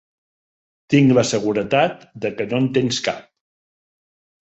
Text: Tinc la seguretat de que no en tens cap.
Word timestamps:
Tinc 0.93 1.13
la 1.17 1.25
seguretat 1.33 2.03
de 2.25 2.35
que 2.41 2.51
no 2.55 2.65
en 2.65 2.73
tens 2.79 3.03
cap. 3.11 3.33